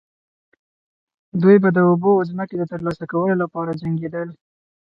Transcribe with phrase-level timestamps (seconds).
[1.41, 4.27] دوی به د اوبو او ځمکې د ترلاسه کولو لپاره جنګیدل.